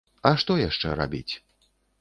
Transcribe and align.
А 0.29 0.31
што 0.43 0.55
яшчэ 0.61 0.95
рабіць? 1.03 1.29